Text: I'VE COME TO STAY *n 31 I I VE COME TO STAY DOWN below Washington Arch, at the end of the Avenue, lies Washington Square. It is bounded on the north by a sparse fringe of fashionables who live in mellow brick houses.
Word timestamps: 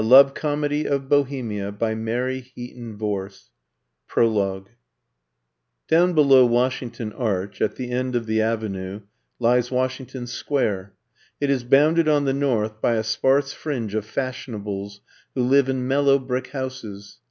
I'VE 0.01 0.33
COME 0.33 0.63
TO 0.63 0.67
STAY 0.67 0.77
*n 0.79 0.83
31 0.85 0.93
I 0.93 0.97
I 0.97 1.93
VE 1.93 2.51
COME 2.97 2.97
TO 2.97 3.29
STAY 3.29 4.65
DOWN 5.89 6.13
below 6.13 6.43
Washington 6.43 7.13
Arch, 7.13 7.61
at 7.61 7.75
the 7.75 7.91
end 7.91 8.15
of 8.15 8.25
the 8.25 8.41
Avenue, 8.41 9.01
lies 9.37 9.69
Washington 9.69 10.25
Square. 10.25 10.95
It 11.39 11.51
is 11.51 11.63
bounded 11.63 12.07
on 12.09 12.25
the 12.25 12.33
north 12.33 12.81
by 12.81 12.93
a 12.95 13.03
sparse 13.03 13.53
fringe 13.53 13.93
of 13.93 14.03
fashionables 14.03 15.01
who 15.35 15.43
live 15.43 15.69
in 15.69 15.87
mellow 15.87 16.17
brick 16.17 16.47
houses. 16.47 17.19